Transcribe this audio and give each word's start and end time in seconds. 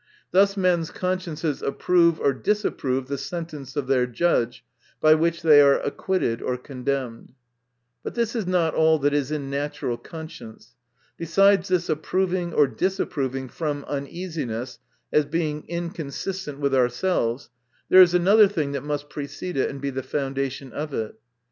Thus 0.31 0.57
men's 0.57 0.89
consciences 0.89 1.61
approve 1.61 2.19
or 2.19 2.33
disapprove 2.33 3.07
the 3.07 3.19
sentence 3.19 3.75
of 3.75 3.85
their 3.85 4.07
judge, 4.07 4.65
by 4.99 5.13
which 5.13 5.43
they 5.43 5.61
are 5.61 5.79
acquitted 5.79 6.41
or 6.41 6.57
condemned.— 6.57 7.35
But 8.03 8.15
this 8.15 8.35
is 8.35 8.47
not 8.47 8.73
all 8.73 8.97
that 8.97 9.13
is 9.13 9.29
in 9.29 9.51
natural 9.51 9.97
conscience. 9.99 10.73
Besides 11.17 11.67
this 11.67 11.87
approving 11.87 12.51
or 12.51 12.65
disapproving 12.65 13.47
from 13.47 13.83
uneasiness 13.85 14.79
as 15.13 15.25
being 15.27 15.65
inconsistent 15.67 16.57
with 16.57 16.73
ourselves, 16.73 17.51
there 17.89 18.01
is 18.01 18.15
another 18.15 18.47
thing 18.47 18.71
that 18.71 18.83
must 18.83 19.07
precede 19.07 19.55
it, 19.55 19.69
and 19.69 19.79
be 19.79 19.91
the 19.91 20.01
foundation 20.01 20.73
of 20.73 20.95
it. 20.95 21.15